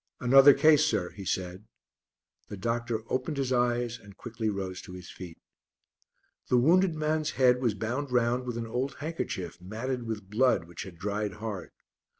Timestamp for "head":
7.37-7.61